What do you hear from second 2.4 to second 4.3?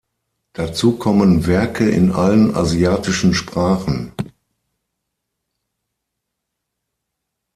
asiatischen Sprachen.